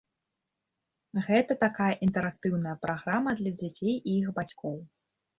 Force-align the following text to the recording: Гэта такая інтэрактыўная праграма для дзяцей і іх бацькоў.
Гэта 1.25 1.57
такая 1.63 1.89
інтэрактыўная 2.07 2.73
праграма 2.85 3.35
для 3.41 3.51
дзяцей 3.59 3.91
і 4.09 4.15
іх 4.21 4.27
бацькоў. 4.39 4.75